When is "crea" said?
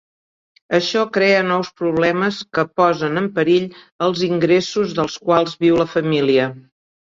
1.17-1.43